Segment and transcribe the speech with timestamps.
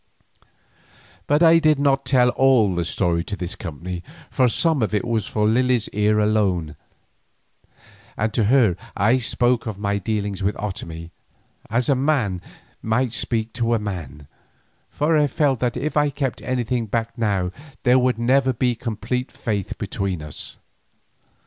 [1.27, 5.05] But I did not tell all the story to this company, for some of it
[5.05, 6.75] was for Lily's ear alone,
[8.17, 11.11] and to her I spoke of my dealings with Otomie
[11.69, 12.41] as a man
[12.81, 14.27] might speak with a man,
[14.89, 17.51] for I felt that if I kept anything back now
[17.83, 20.57] there would never be complete faith between us.